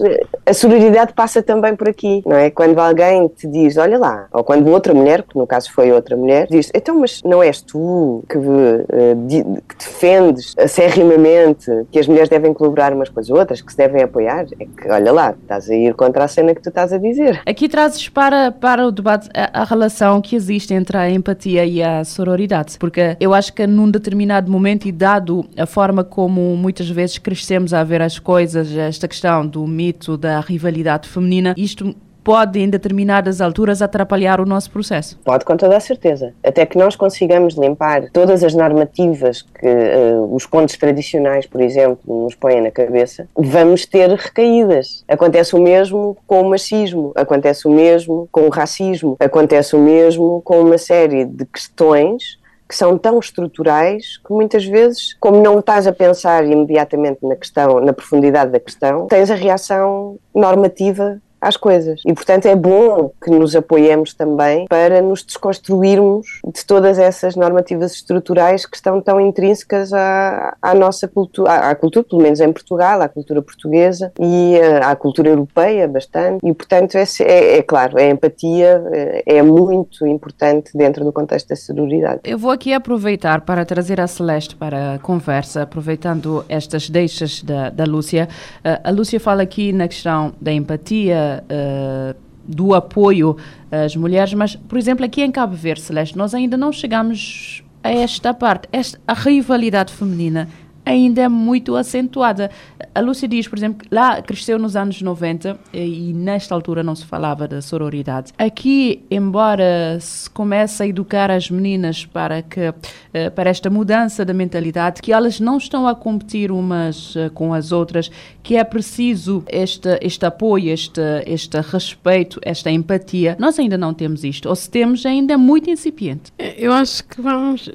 a 0.45 0.53
sororidade 0.53 1.13
passa 1.13 1.41
também 1.41 1.75
por 1.75 1.89
aqui, 1.89 2.21
não 2.23 2.37
é? 2.37 2.51
Quando 2.51 2.77
alguém 2.77 2.98
alguém 3.01 3.27
te 3.29 3.47
diz, 3.47 3.77
olha 3.77 3.97
lá, 3.97 4.27
ou 4.31 4.43
quando 4.43 4.67
outra 4.69 4.93
mulher, 4.93 5.23
que 5.23 5.37
no 5.37 5.47
caso 5.47 5.71
foi 5.71 5.91
outra 5.91 6.15
mulher, 6.15 6.47
diz, 6.49 6.69
então, 6.73 6.99
mas 6.99 7.21
não 7.23 7.41
és 7.41 7.61
tu 7.61 8.23
que, 8.29 8.37
uh, 8.37 9.61
que 9.67 9.77
defendes 9.77 10.53
acerrimamente 10.57 11.65
que 11.91 11.99
as 11.99 12.07
mulheres 12.07 12.29
devem 12.29 12.53
colaborar 12.53 12.93
umas 12.93 13.09
com 13.09 13.19
as 13.19 13.29
outras, 13.29 13.61
que 13.61 13.71
se 13.71 13.77
devem 13.77 14.03
apoiar? 14.03 14.45
É 14.59 14.65
que, 14.65 14.89
olha 14.89 15.11
lá, 15.11 15.35
estás 15.41 15.69
a 15.69 15.75
ir 15.75 15.93
contra 15.95 16.25
a 16.25 16.27
cena 16.27 16.53
que 16.53 16.61
tu 16.61 16.69
estás 16.69 16.91
a 16.91 16.97
dizer. 16.97 17.41
Aqui 17.45 17.69
trazes 17.69 18.09
para, 18.09 18.51
para 18.51 18.85
o 18.85 18.91
debate 18.91 19.29
a, 19.33 19.61
a 19.61 19.63
relação 19.63 20.21
que 20.21 20.35
existe 20.35 20.73
entre 20.73 20.97
a 20.97 21.09
empatia 21.09 21.65
e 21.65 21.81
a 21.81 22.03
sororidade, 22.03 22.77
porque 22.77 23.15
eu 23.19 23.33
acho 23.33 23.53
que 23.53 23.65
num 23.65 23.89
determinado 23.89 24.51
momento 24.51 24.87
e 24.87 24.91
dado 24.91 25.45
a 25.57 25.65
forma 25.65 26.03
como 26.03 26.55
muitas 26.57 26.89
vezes 26.89 27.17
crescemos 27.17 27.73
a 27.73 27.83
ver 27.83 28.01
as 28.01 28.19
coisas, 28.19 28.75
esta 28.75 29.07
questão 29.07 29.45
do 29.45 29.65
mito 29.65 30.17
da 30.17 30.39
rivalidade 30.39 31.07
feminina, 31.07 31.53
isto 31.57 31.95
pode, 32.23 32.59
em 32.59 32.69
determinadas 32.69 33.41
alturas, 33.41 33.81
atrapalhar 33.81 34.39
o 34.39 34.45
nosso 34.45 34.71
processo? 34.71 35.19
Pode, 35.23 35.45
com 35.45 35.55
toda 35.57 35.77
a 35.77 35.79
certeza. 35.79 36.33
Até 36.43 36.65
que 36.65 36.77
nós 36.77 36.95
consigamos 36.95 37.55
limpar 37.55 38.09
todas 38.11 38.43
as 38.43 38.53
normativas 38.53 39.41
que 39.41 39.67
uh, 39.67 40.33
os 40.33 40.45
contos 40.45 40.77
tradicionais, 40.77 41.45
por 41.45 41.61
exemplo, 41.61 41.99
nos 42.23 42.35
põem 42.35 42.61
na 42.61 42.71
cabeça, 42.71 43.27
vamos 43.35 43.85
ter 43.85 44.09
recaídas. 44.09 45.03
Acontece 45.07 45.55
o 45.55 45.61
mesmo 45.61 46.17
com 46.27 46.41
o 46.41 46.49
machismo, 46.49 47.11
acontece 47.15 47.67
o 47.67 47.71
mesmo 47.71 48.27
com 48.31 48.41
o 48.41 48.49
racismo, 48.49 49.17
acontece 49.19 49.75
o 49.75 49.79
mesmo 49.79 50.41
com 50.43 50.61
uma 50.61 50.77
série 50.77 51.25
de 51.25 51.45
questões 51.45 52.39
que 52.69 52.75
são 52.75 52.99
tão 52.99 53.17
estruturais 53.17 54.17
que 54.17 54.31
muitas 54.31 54.63
vezes, 54.63 55.15
como 55.19 55.41
não 55.41 55.57
estás 55.57 55.87
a 55.87 55.91
pensar 55.91 56.45
imediatamente 56.45 57.17
na 57.23 57.35
questão, 57.35 57.79
na 57.79 57.91
profundidade 57.91 58.51
da 58.51 58.59
questão, 58.59 59.07
tens 59.07 59.31
a 59.31 59.35
reação 59.35 60.19
normativa 60.35 61.19
às 61.41 61.57
coisas. 61.57 62.01
E, 62.05 62.13
portanto, 62.13 62.45
é 62.45 62.55
bom 62.55 63.11
que 63.23 63.29
nos 63.29 63.55
apoiemos 63.55 64.13
também 64.13 64.65
para 64.67 65.01
nos 65.01 65.23
desconstruirmos 65.23 66.41
de 66.45 66.65
todas 66.65 66.99
essas 66.99 67.35
normativas 67.35 67.93
estruturais 67.93 68.65
que 68.65 68.75
estão 68.75 69.01
tão 69.01 69.19
intrínsecas 69.19 69.93
à, 69.93 70.55
à 70.61 70.73
nossa 70.73 71.07
cultura, 71.07 71.51
à, 71.51 71.69
à, 71.71 71.75
cultura, 71.75 72.05
pelo 72.07 72.21
menos 72.21 72.39
em 72.39 72.51
Portugal, 72.51 73.01
à 73.01 73.09
cultura 73.09 73.41
portuguesa 73.41 74.11
e 74.19 74.55
eh, 74.55 74.79
à 74.83 74.95
cultura 74.95 75.29
europeia 75.29 75.87
bastante. 75.87 76.45
E, 76.45 76.53
portanto, 76.53 76.95
é, 76.95 77.03
é, 77.21 77.57
é 77.57 77.61
claro, 77.61 77.97
a 77.97 78.03
empatia 78.03 78.83
eh, 78.91 79.23
é 79.25 79.41
muito 79.41 80.05
importante 80.05 80.71
dentro 80.75 81.03
do 81.03 81.11
contexto 81.11 81.49
da 81.49 81.55
sororidade. 81.55 82.21
Eu 82.23 82.37
vou 82.37 82.51
aqui 82.51 82.73
aproveitar 82.73 83.41
para 83.41 83.65
trazer 83.65 83.99
a 83.99 84.07
Celeste 84.07 84.55
para 84.55 84.95
a 84.95 84.99
conversa, 84.99 85.63
aproveitando 85.63 86.43
estas 86.49 86.89
deixas 86.89 87.41
da, 87.43 87.69
da 87.69 87.83
Lúcia. 87.83 88.27
Uh, 88.59 88.81
a 88.83 88.91
Lúcia 88.91 89.19
fala 89.19 89.43
aqui 89.43 89.71
na 89.71 89.87
questão 89.87 90.33
da 90.39 90.51
empatia, 90.51 91.28
uh, 91.43 92.15
do 92.47 92.73
apoio 92.73 93.37
às 93.71 93.95
mulheres, 93.95 94.33
mas, 94.33 94.55
por 94.55 94.77
exemplo, 94.77 95.05
aqui 95.05 95.21
em 95.21 95.31
Cabo 95.31 95.55
Verde, 95.55 95.81
Celeste, 95.81 96.17
nós 96.17 96.33
ainda 96.33 96.57
não 96.57 96.71
chegamos 96.71 97.63
a 97.83 97.91
esta 97.91 98.33
parte. 98.33 98.67
Esta, 98.71 98.99
a 99.07 99.13
rivalidade 99.13 99.93
feminina 99.93 100.49
ainda 100.85 101.21
é 101.21 101.27
muito 101.27 101.75
acentuada. 101.75 102.49
A 102.93 102.99
Lúcia 102.99 103.27
diz, 103.27 103.47
por 103.47 103.57
exemplo, 103.57 103.87
lá 103.91 104.21
cresceu 104.21 104.57
nos 104.57 104.75
anos 104.75 105.01
90 105.01 105.57
e 105.73 106.13
nesta 106.13 106.53
altura 106.55 106.83
não 106.83 106.95
se 106.95 107.05
falava 107.05 107.47
da 107.47 107.61
sororidade. 107.61 108.33
Aqui, 108.37 109.03
embora 109.09 109.97
se 109.99 110.29
comece 110.29 110.83
a 110.83 110.87
educar 110.87 111.31
as 111.31 111.49
meninas 111.49 112.05
para 112.05 112.41
que 112.41 112.73
eh, 113.13 113.29
para 113.29 113.49
esta 113.49 113.69
mudança 113.69 114.23
da 114.23 114.33
mentalidade, 114.33 115.01
que 115.01 115.11
elas 115.11 115.39
não 115.39 115.57
estão 115.57 115.87
a 115.87 115.95
competir 115.95 116.51
umas 116.51 117.15
eh, 117.15 117.29
com 117.29 117.53
as 117.53 117.71
outras, 117.71 118.11
que 118.43 118.55
é 118.55 118.63
preciso 118.63 119.43
este, 119.47 119.97
este 120.01 120.25
apoio, 120.25 120.71
este, 120.71 121.01
este 121.25 121.59
respeito, 121.59 122.39
esta 122.43 122.69
empatia. 122.69 123.35
Nós 123.39 123.57
ainda 123.57 123.77
não 123.77 123.93
temos 123.93 124.23
isto, 124.23 124.47
ou 124.47 124.55
se 124.55 124.69
temos, 124.69 125.05
ainda 125.05 125.33
é 125.33 125.37
muito 125.37 125.69
incipiente. 125.69 126.31
Eu 126.37 126.71
acho 126.71 127.03
que 127.05 127.21
vamos 127.21 127.69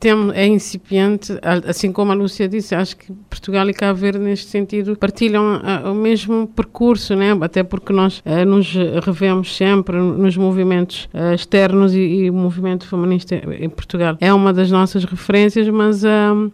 tem, 0.00 0.12
é 0.32 0.46
incipiente, 0.46 1.38
assim 1.68 1.92
como 1.92 2.10
a 2.10 2.14
Lúcia 2.14 2.48
disse, 2.48 2.74
acho 2.74 2.96
que 2.96 3.12
Portugal 3.28 3.68
e 3.68 3.74
Cabo 3.74 3.98
Verde, 3.98 4.18
neste 4.18 4.50
sentido, 4.50 4.96
partilham 4.96 5.60
o 5.84 5.94
mesmo 5.94 6.46
percurso, 6.48 7.14
né? 7.14 7.36
até 7.40 7.62
porque 7.62 7.92
nós 7.92 8.20
uh, 8.20 8.44
nos 8.46 8.72
revemos 9.04 9.54
sempre 9.54 9.98
nos 9.98 10.36
movimentos 10.36 11.08
uh, 11.12 11.34
externos 11.34 11.94
e, 11.94 11.98
e, 12.00 12.30
o 12.30 12.32
movimento 12.32 12.86
feminista 12.86 13.34
em 13.34 13.68
Portugal 13.68 14.16
é 14.20 14.32
uma 14.32 14.52
das 14.52 14.70
nossas 14.70 15.04
referências, 15.04 15.68
mas 15.68 16.02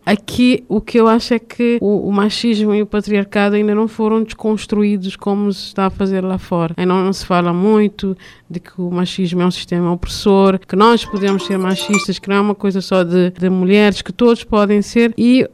aqui 0.05 0.65
o 0.69 0.81
que 0.81 0.99
eu 0.99 1.07
acho 1.07 1.35
é 1.35 1.39
que 1.39 1.79
o, 1.81 2.09
o, 2.09 2.13
machismo 2.13 2.75
e 2.75 2.83
o 2.83 2.87
patriarcado 2.87 3.55
ainda 3.55 3.75
não 3.75 3.87
foram 3.87 4.25
desconstruídos 4.25 5.15
como 5.15 5.53
se 5.53 5.67
está 5.67 5.87
a 5.87 5.91
fazer 5.91 6.25
lá 6.25 6.39
fora. 6.39 6.75
Ainda 6.77 6.95
não 6.95 7.13
se 7.13 7.25
fala 7.25 7.53
muito 7.53 8.17
de 8.49 8.61
que 8.61 8.81
o 8.81 8.91
machismo 8.91 9.43
é 9.43 9.47
um 9.47 9.51
sistema 9.51 9.93
opressor, 9.93 10.59
que 10.67 10.77
nós 10.77 11.05
podemos 11.05 11.45
ser 11.47 11.59
machistas, 11.59 12.19
que 12.19 12.29
não 12.29 12.37
é 12.37 12.41
uma 12.41 12.55
coisa 12.55 12.81
só 12.81 13.03
de 13.03 13.27
de 13.39 13.51
mulheres, 13.51 14.03
que 14.03 14.13
todos 14.13 14.45
podem 14.45 14.83
ser, 14.83 15.13
e 15.17 15.47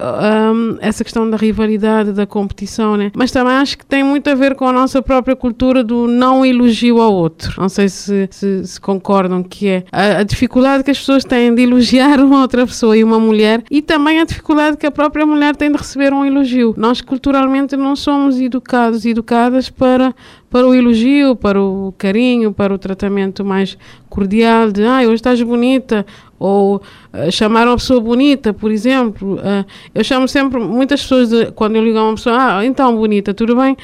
um, 0.55 0.77
essa 0.81 1.05
questão 1.05 1.29
da 1.29 1.37
rivalidade, 1.37 2.13
da 2.13 2.27
competição, 2.27 2.97
né? 2.97 3.11
Mas 3.15 3.31
também 3.31 3.55
acho 3.55 3.79
que 3.79 3.87
tem 3.87 4.03
muito 4.03 4.29
a 4.29 4.35
ver 4.35 4.55
com 4.55 4.67
a 4.67 4.73
nossa 4.73 5.03
própria 5.03 5.35
cultura 5.35 5.83
do 5.83 6.07
não 6.07 6.45
elogio 6.45 7.01
ao 7.01 7.13
outro. 7.13 7.61
Não 7.61 7.69
sei 7.69 7.89
se, 7.89 8.29
se, 8.31 8.67
se 8.67 8.81
concordam 8.81 9.43
que 9.43 9.69
é 9.69 9.85
a, 9.91 10.19
a, 10.19 10.23
dificuldade 10.23 10.85
que 10.85 10.91
as 10.91 10.99
pessoas 10.99 11.25
têm 11.25 11.55
de 11.55 11.63
elogiar 11.63 12.21
uma 12.21 12.41
outra 12.41 12.67
pessoa 12.67 12.97
e 12.97 13.05
uma 13.05 13.19
mulher, 13.19 13.63
e 13.71 13.83
também 13.83 14.21
a 14.21 14.25
dificuldade 14.25 14.77
que 14.77 14.87
a 14.87 14.91
própria 14.91 15.27
mulher 15.27 15.57
tem 15.57 15.71
de 15.71 15.77
receber 15.79 16.13
um 16.13 16.25
elogio. 16.25 16.75
Nós 16.77 17.01
culturalmente 17.01 17.77
não 17.77 17.97
somos 17.97 18.41
educados 18.41 19.05
educadas 19.05 19.71
para 19.71 20.15
para 20.53 20.69
o 20.69 20.75
elogio, 20.75 21.35
para 21.35 21.59
o 21.59 21.95
carinho, 21.97 22.53
para 22.53 22.75
o 22.75 22.79
tratamento 22.79 23.43
mais 23.43 23.79
cordial 24.11 24.71
de 24.71 24.85
ah, 24.85 25.01
hoje 25.01 25.15
estás 25.15 25.41
bonita, 25.41 26.05
ou 26.39 26.77
uh, 26.77 27.33
chamar 27.33 27.67
uma 27.67 27.77
pessoa 27.77 27.99
bonita, 27.99 28.53
por 28.53 28.71
exemplo. 28.71 29.37
Uh, 29.37 29.65
eu 29.95 30.05
chamo 30.05 30.29
sempre 30.29 30.61
muitas 30.61 31.01
pessoas, 31.01 31.31
de, 31.31 31.51
quando 31.53 31.77
eu 31.77 31.83
ligo 31.83 31.97
a 31.97 32.05
uma 32.05 32.15
pessoa, 32.17 32.59
ah, 32.59 32.67
então 32.67 32.95
bonita, 32.95 33.33
tudo 33.33 33.57
bem? 33.57 33.75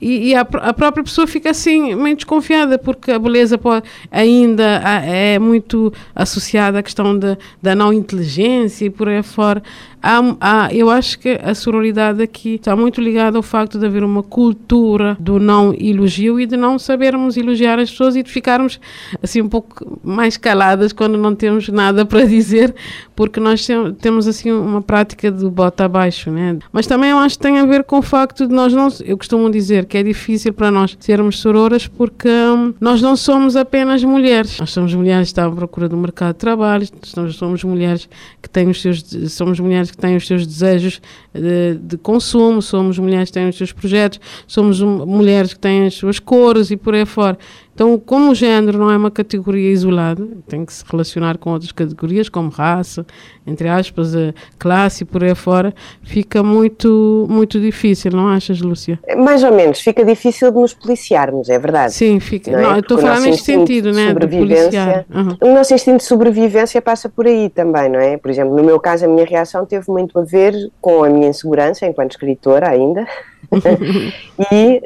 E, 0.00 0.28
e 0.28 0.34
a, 0.34 0.40
a, 0.40 0.74
própria 0.74 1.02
pessoa 1.02 1.26
fica 1.26 1.50
assim 1.50 1.94
meio 1.94 2.16
desconfiada 2.16 2.78
porque 2.78 3.10
a 3.10 3.18
beleza 3.18 3.56
pode, 3.56 3.86
ainda 4.10 4.64
é 5.04 5.38
muito 5.38 5.92
associada 6.14 6.78
à 6.78 6.82
questão 6.82 7.18
de, 7.18 7.36
da 7.62 7.74
não 7.74 7.92
inteligência 7.92 8.84
e 8.84 8.90
por 8.90 9.08
aí 9.08 9.22
fora 9.22 9.62
há, 10.06 10.20
há, 10.40 10.74
eu 10.74 10.88
acho 10.88 11.18
que 11.18 11.38
a 11.42 11.54
sororidade 11.54 12.22
aqui 12.22 12.54
está 12.54 12.76
muito 12.76 13.00
ligada 13.00 13.36
ao 13.36 13.42
facto 13.42 13.78
de 13.78 13.86
haver 13.86 14.04
uma 14.04 14.22
cultura 14.22 15.16
do 15.18 15.40
não 15.40 15.74
elogio 15.74 16.38
e 16.38 16.46
de 16.46 16.56
não 16.56 16.78
sabermos 16.78 17.36
elogiar 17.36 17.78
as 17.78 17.90
pessoas 17.90 18.14
e 18.14 18.22
de 18.22 18.30
ficarmos 18.30 18.78
assim 19.22 19.42
um 19.42 19.48
pouco 19.48 19.98
mais 20.04 20.36
caladas 20.36 20.92
quando 20.92 21.18
não 21.18 21.34
temos 21.34 21.68
nada 21.68 22.06
para 22.06 22.24
dizer, 22.26 22.74
porque 23.16 23.40
nós 23.40 23.66
temos 24.00 24.28
assim 24.28 24.52
uma 24.52 24.80
prática 24.80 25.30
de 25.30 25.48
bota 25.48 25.84
abaixo, 25.84 26.30
né? 26.30 26.58
Mas 26.72 26.86
também 26.86 27.10
eu 27.10 27.18
acho 27.18 27.36
que 27.36 27.42
tem 27.42 27.58
a 27.58 27.66
ver 27.66 27.82
com 27.82 27.98
o 27.98 28.02
facto 28.02 28.46
de 28.46 28.54
nós 28.54 28.72
não, 28.72 28.88
eu 29.04 29.16
costumo 29.16 29.50
dizer 29.50 29.85
que 29.86 29.96
é 29.96 30.02
difícil 30.02 30.52
para 30.52 30.70
nós 30.70 30.96
sermos 31.00 31.38
sororas 31.38 31.86
porque 31.86 32.28
hum, 32.28 32.74
nós 32.80 33.00
não 33.00 33.16
somos 33.16 33.56
apenas 33.56 34.02
mulheres, 34.04 34.58
nós 34.58 34.70
somos 34.70 34.94
mulheres 34.94 35.28
que 35.28 35.32
estão 35.32 35.50
à 35.50 35.54
procura 35.54 35.88
do 35.88 35.96
mercado 35.96 36.34
de 36.34 36.40
trabalho, 36.40 36.86
somos 37.32 37.64
mulheres 37.64 38.08
que 38.42 38.48
têm 38.48 38.68
os 38.68 38.82
seus, 38.82 39.04
somos 39.30 39.58
mulheres 39.60 39.90
que 39.90 39.96
têm 39.96 40.16
os 40.16 40.26
seus 40.26 40.46
desejos 40.46 41.00
de, 41.32 41.78
de, 41.80 41.96
consumo, 41.96 42.60
somos 42.60 42.98
mulheres 42.98 43.30
que 43.30 43.34
têm 43.34 43.48
os 43.48 43.56
seus 43.56 43.72
projetos, 43.72 44.20
somos 44.46 44.80
mulheres 44.80 45.54
que 45.54 45.60
têm 45.60 45.86
as 45.86 45.94
suas 45.94 46.18
cores 46.18 46.70
e 46.70 46.76
por 46.76 46.94
aí 46.94 47.06
fora. 47.06 47.38
Então, 47.76 47.98
como 47.98 48.30
o 48.30 48.34
género 48.34 48.78
não 48.78 48.90
é 48.90 48.96
uma 48.96 49.10
categoria 49.10 49.70
isolada, 49.70 50.26
tem 50.48 50.64
que 50.64 50.72
se 50.72 50.82
relacionar 50.90 51.36
com 51.36 51.50
outras 51.50 51.72
categorias, 51.72 52.26
como 52.26 52.48
raça, 52.48 53.04
entre 53.46 53.68
aspas, 53.68 54.14
classe 54.58 55.02
e 55.02 55.04
por 55.04 55.22
aí 55.22 55.34
fora, 55.34 55.74
fica 56.02 56.42
muito, 56.42 57.26
muito 57.28 57.60
difícil, 57.60 58.12
não 58.12 58.28
achas, 58.28 58.62
Lúcia? 58.62 58.98
Mais 59.18 59.44
ou 59.44 59.52
menos, 59.52 59.78
fica 59.80 60.02
difícil 60.06 60.50
de 60.50 60.58
nos 60.58 60.72
policiarmos, 60.72 61.50
é 61.50 61.58
verdade. 61.58 61.92
Sim, 61.92 62.18
fica. 62.18 62.50
Não, 62.50 62.58
é? 62.60 62.62
não 62.62 62.78
estou 62.78 62.96
a 62.96 63.00
falar 63.02 63.20
neste 63.20 63.44
sentido, 63.44 63.92
né? 63.92 64.08
Sobrevivência, 64.08 65.06
uhum. 65.14 65.36
O 65.42 65.54
nosso 65.54 65.74
instinto 65.74 65.98
de 65.98 66.04
sobrevivência 66.04 66.80
passa 66.80 67.10
por 67.10 67.26
aí 67.26 67.50
também, 67.50 67.90
não 67.90 68.00
é? 68.00 68.16
Por 68.16 68.30
exemplo, 68.30 68.56
no 68.56 68.64
meu 68.64 68.80
caso, 68.80 69.04
a 69.04 69.08
minha 69.08 69.26
reação 69.26 69.66
teve 69.66 69.84
muito 69.90 70.18
a 70.18 70.24
ver 70.24 70.54
com 70.80 71.04
a 71.04 71.10
minha 71.10 71.28
insegurança 71.28 71.84
enquanto 71.84 72.12
escritora 72.12 72.70
ainda. 72.70 73.06
e. 74.50 74.80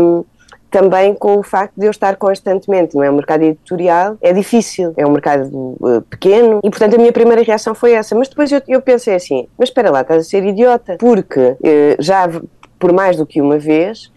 Um, 0.00 0.24
também 0.70 1.14
com 1.14 1.36
o 1.36 1.42
facto 1.42 1.74
de 1.76 1.86
eu 1.86 1.90
estar 1.90 2.16
constantemente, 2.16 2.94
não 2.94 3.02
é? 3.02 3.10
O 3.10 3.14
mercado 3.14 3.42
editorial 3.42 4.16
é 4.22 4.32
difícil, 4.32 4.94
é 4.96 5.06
um 5.06 5.10
mercado 5.10 5.76
uh, 5.80 6.00
pequeno 6.02 6.60
e, 6.62 6.70
portanto, 6.70 6.94
a 6.94 6.98
minha 6.98 7.12
primeira 7.12 7.42
reação 7.42 7.74
foi 7.74 7.92
essa. 7.92 8.14
Mas 8.14 8.28
depois 8.28 8.50
eu, 8.52 8.62
eu 8.68 8.80
pensei 8.80 9.14
assim: 9.14 9.48
mas 9.58 9.68
espera 9.68 9.90
lá, 9.90 10.02
estás 10.02 10.26
a 10.26 10.28
ser 10.28 10.44
idiota, 10.44 10.96
porque 10.98 11.40
uh, 11.40 11.56
já 11.98 12.28
por 12.78 12.92
mais 12.92 13.16
do 13.16 13.26
que 13.26 13.42
uma 13.42 13.58
vez 13.58 14.10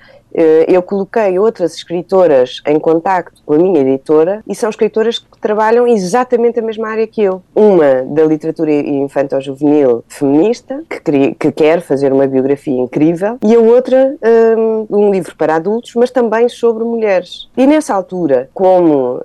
eu 0.67 0.81
coloquei 0.81 1.37
outras 1.37 1.75
escritoras 1.75 2.61
em 2.67 2.79
contacto 2.79 3.41
com 3.45 3.53
a 3.53 3.57
minha 3.57 3.81
editora 3.81 4.43
e 4.47 4.55
são 4.55 4.69
escritoras 4.69 5.19
que 5.19 5.39
trabalham 5.39 5.87
exatamente 5.87 6.59
a 6.59 6.61
mesma 6.61 6.89
área 6.89 7.05
que 7.07 7.21
eu. 7.21 7.41
Uma 7.55 8.03
da 8.03 8.23
literatura 8.23 8.71
infantil-juvenil 8.71 10.03
feminista, 10.07 10.83
que, 10.89 11.35
que, 11.35 11.51
quer 11.51 11.81
fazer 11.81 12.11
uma 12.11 12.27
biografia 12.27 12.75
incrível, 12.75 13.37
e 13.43 13.55
a 13.55 13.59
outra 13.59 14.15
um, 14.57 14.87
um, 14.89 15.11
livro 15.11 15.35
para 15.35 15.55
adultos, 15.55 15.93
mas 15.95 16.11
também 16.11 16.49
sobre 16.49 16.83
mulheres. 16.83 17.49
E 17.55 17.67
nessa 17.67 17.93
altura, 17.93 18.49
como 18.53 19.17
uh, 19.17 19.21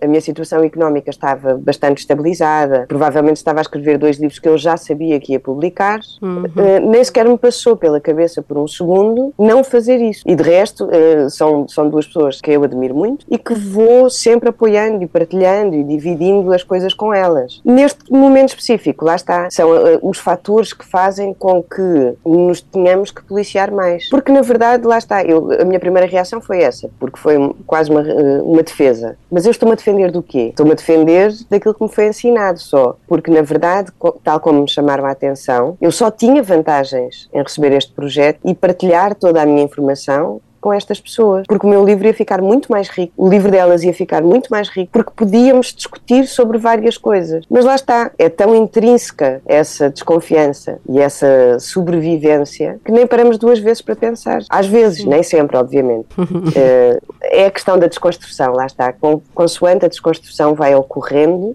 a 0.00 0.06
minha 0.06 0.20
situação 0.20 0.62
económica 0.62 1.10
estava 1.10 1.54
bastante 1.56 1.98
estabilizada, 1.98 2.84
provavelmente 2.86 3.36
estava 3.36 3.60
a 3.60 3.62
escrever 3.62 3.98
dois 3.98 4.18
livros 4.18 4.38
que 4.38 4.48
eu 4.48 4.58
já 4.58 4.76
sabia 4.76 5.18
que 5.18 5.32
ia 5.32 5.40
publicar, 5.40 6.00
uhum. 6.22 6.44
uh, 6.44 6.90
nem 6.90 7.02
sequer 7.02 7.26
me 7.28 7.38
passou 7.38 7.76
pela 7.76 8.00
cabeça 8.00 8.42
por 8.42 8.58
um 8.58 8.68
segundo 8.68 9.32
não 9.38 9.64
fazer 9.64 10.00
isso. 10.00 10.27
E 10.28 10.36
de 10.36 10.42
resto, 10.42 10.84
uh, 10.84 11.30
são, 11.30 11.66
são 11.66 11.88
duas 11.88 12.06
pessoas 12.06 12.38
que 12.38 12.50
eu 12.50 12.62
admiro 12.62 12.94
muito 12.94 13.24
e 13.30 13.38
que 13.38 13.54
vou 13.54 14.10
sempre 14.10 14.50
apoiando 14.50 15.02
e 15.02 15.06
partilhando 15.06 15.74
e 15.74 15.82
dividindo 15.82 16.52
as 16.52 16.62
coisas 16.62 16.92
com 16.92 17.14
elas. 17.14 17.62
Neste 17.64 18.12
momento 18.12 18.50
específico, 18.50 19.06
lá 19.06 19.16
está, 19.16 19.48
são 19.50 19.70
uh, 19.70 19.98
os 20.02 20.18
fatores 20.18 20.74
que 20.74 20.84
fazem 20.84 21.32
com 21.32 21.62
que 21.62 22.14
nos 22.26 22.60
tenhamos 22.60 23.10
que 23.10 23.22
policiar 23.22 23.70
mais. 23.70 24.10
Porque, 24.10 24.30
na 24.30 24.42
verdade, 24.42 24.86
lá 24.86 24.98
está, 24.98 25.24
eu, 25.24 25.50
a 25.50 25.64
minha 25.64 25.80
primeira 25.80 26.06
reação 26.06 26.42
foi 26.42 26.60
essa, 26.60 26.90
porque 27.00 27.18
foi 27.18 27.54
quase 27.66 27.90
uma, 27.90 28.02
uh, 28.02 28.44
uma 28.44 28.62
defesa. 28.62 29.16
Mas 29.30 29.46
eu 29.46 29.50
estou-me 29.50 29.72
a 29.72 29.76
defender 29.76 30.12
do 30.12 30.22
quê? 30.22 30.48
Estou-me 30.50 30.72
a 30.72 30.74
defender 30.74 31.32
daquilo 31.48 31.72
que 31.72 31.82
me 31.82 31.88
foi 31.88 32.06
ensinado 32.06 32.58
só. 32.58 32.98
Porque, 33.06 33.30
na 33.30 33.40
verdade, 33.40 33.90
tal 34.22 34.40
como 34.40 34.60
me 34.60 34.68
chamaram 34.68 35.06
a 35.06 35.10
atenção, 35.10 35.78
eu 35.80 35.90
só 35.90 36.10
tinha 36.10 36.42
vantagens 36.42 37.30
em 37.32 37.42
receber 37.42 37.72
este 37.72 37.92
projeto 37.92 38.40
e 38.44 38.54
partilhar 38.54 39.14
toda 39.14 39.40
a 39.40 39.46
minha 39.46 39.62
informação 39.62 40.17
com 40.60 40.72
estas 40.72 41.00
pessoas, 41.00 41.44
porque 41.46 41.66
o 41.66 41.70
meu 41.70 41.84
livro 41.84 42.06
ia 42.06 42.14
ficar 42.14 42.42
muito 42.42 42.70
mais 42.70 42.88
rico, 42.88 43.12
o 43.16 43.28
livro 43.28 43.50
delas 43.50 43.82
ia 43.82 43.94
ficar 43.94 44.22
muito 44.22 44.48
mais 44.50 44.68
rico, 44.68 44.90
porque 44.92 45.12
podíamos 45.14 45.72
discutir 45.72 46.26
sobre 46.26 46.58
várias 46.58 46.98
coisas. 46.98 47.44
Mas 47.48 47.64
lá 47.64 47.74
está, 47.74 48.10
é 48.18 48.28
tão 48.28 48.54
intrínseca 48.54 49.40
essa 49.46 49.88
desconfiança 49.88 50.80
e 50.88 50.98
essa 50.98 51.58
sobrevivência 51.60 52.80
que 52.84 52.92
nem 52.92 53.06
paramos 53.06 53.38
duas 53.38 53.58
vezes 53.58 53.82
para 53.82 53.94
pensar. 53.94 54.42
Às 54.50 54.66
vezes, 54.66 55.04
nem 55.04 55.22
sempre, 55.22 55.56
obviamente. 55.56 56.08
Eh, 56.54 56.98
é 57.22 57.46
a 57.46 57.50
questão 57.50 57.78
da 57.78 57.86
desconstrução, 57.86 58.52
lá 58.52 58.66
está. 58.66 58.92
Consoante 59.34 59.84
a 59.84 59.88
desconstrução 59.88 60.54
vai 60.54 60.74
ocorrendo, 60.74 61.54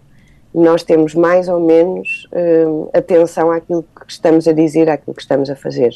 nós 0.54 0.84
temos 0.84 1.16
mais 1.16 1.50
ou 1.50 1.60
menos 1.60 2.28
uh, 2.32 2.90
atenção 2.94 3.52
àquilo 3.52 3.84
que 3.84 4.12
estamos 4.12 4.48
a 4.48 4.54
dizer, 4.54 4.90
àquilo 4.90 5.16
que 5.16 5.22
estamos 5.22 5.50
a 5.50 5.56
fazer 5.56 5.94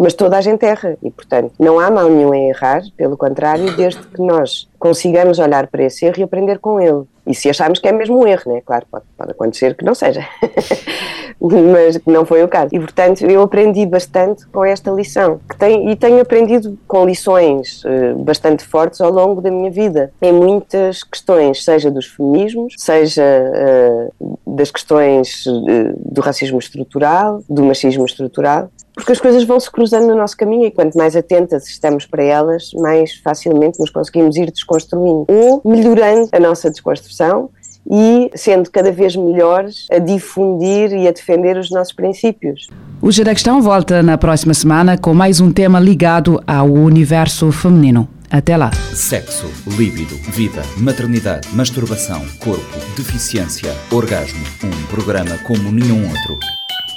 mas 0.00 0.14
toda 0.14 0.38
a 0.38 0.40
gente 0.40 0.64
erra 0.64 0.96
e, 1.02 1.10
portanto, 1.10 1.52
não 1.58 1.78
há 1.78 1.90
mal 1.90 2.08
nenhum 2.08 2.32
em 2.32 2.48
errar, 2.48 2.82
pelo 2.96 3.18
contrário, 3.18 3.76
desde 3.76 4.00
que 4.00 4.22
nós 4.22 4.66
consigamos 4.78 5.38
olhar 5.38 5.66
para 5.66 5.84
esse 5.84 6.06
erro 6.06 6.14
e 6.18 6.22
aprender 6.22 6.58
com 6.58 6.80
ele. 6.80 7.04
E 7.26 7.34
se 7.34 7.50
acharmos 7.50 7.78
que 7.78 7.86
é 7.86 7.92
mesmo 7.92 8.18
um 8.18 8.26
erro, 8.26 8.50
né? 8.50 8.62
claro, 8.64 8.86
pode, 8.90 9.04
pode 9.16 9.32
acontecer 9.32 9.76
que 9.76 9.84
não 9.84 9.94
seja, 9.94 10.26
mas 11.38 11.98
que 11.98 12.10
não 12.10 12.24
foi 12.24 12.42
o 12.42 12.48
caso. 12.48 12.70
E 12.72 12.78
portanto 12.78 13.24
eu 13.26 13.42
aprendi 13.42 13.84
bastante 13.84 14.46
com 14.46 14.64
esta 14.64 14.90
lição 14.90 15.38
que 15.48 15.56
tem, 15.56 15.90
e 15.90 15.96
tenho 15.96 16.20
aprendido 16.20 16.78
com 16.88 17.04
lições 17.04 17.84
uh, 17.84 18.18
bastante 18.20 18.64
fortes 18.64 19.02
ao 19.02 19.12
longo 19.12 19.42
da 19.42 19.50
minha 19.50 19.70
vida, 19.70 20.10
em 20.22 20.32
muitas 20.32 21.04
questões, 21.04 21.62
seja 21.62 21.90
dos 21.90 22.06
feminismos, 22.06 22.74
seja 22.78 23.22
uh, 23.22 24.38
das 24.46 24.70
questões 24.70 25.44
uh, 25.44 25.92
do 25.98 26.22
racismo 26.22 26.58
estrutural, 26.58 27.42
do 27.48 27.62
machismo 27.62 28.06
estrutural, 28.06 28.70
porque 29.00 29.12
as 29.12 29.20
coisas 29.20 29.44
vão 29.44 29.58
se 29.58 29.70
cruzando 29.70 30.08
no 30.08 30.14
nosso 30.14 30.36
caminho 30.36 30.66
e 30.66 30.70
quanto 30.70 30.96
mais 30.96 31.16
atentas 31.16 31.66
estamos 31.66 32.04
para 32.04 32.22
elas, 32.22 32.70
mais 32.74 33.14
facilmente 33.14 33.80
nos 33.80 33.88
conseguimos 33.88 34.36
ir 34.36 34.50
desconstruindo 34.50 35.24
ou 35.26 35.62
melhorando 35.64 36.28
a 36.32 36.38
nossa 36.38 36.70
desconstrução 36.70 37.48
e 37.90 38.30
sendo 38.34 38.70
cada 38.70 38.92
vez 38.92 39.16
melhores 39.16 39.86
a 39.90 39.98
difundir 39.98 40.92
e 40.92 41.08
a 41.08 41.12
defender 41.12 41.56
os 41.56 41.70
nossos 41.70 41.94
princípios. 41.94 42.68
O 43.00 43.10
Gira 43.10 43.32
Questão 43.32 43.62
volta 43.62 44.02
na 44.02 44.18
próxima 44.18 44.52
semana 44.52 44.98
com 44.98 45.14
mais 45.14 45.40
um 45.40 45.50
tema 45.50 45.80
ligado 45.80 46.38
ao 46.46 46.66
universo 46.66 47.50
feminino. 47.50 48.06
Até 48.30 48.54
lá. 48.54 48.70
Sexo, 48.92 49.50
líbido, 49.78 50.14
vida, 50.30 50.62
maternidade, 50.76 51.48
masturbação, 51.54 52.22
corpo, 52.38 52.78
deficiência, 52.94 53.74
orgasmo. 53.90 54.44
Um 54.62 54.86
programa 54.86 55.38
como 55.38 55.72
nenhum 55.72 56.06
outro. 56.06 56.59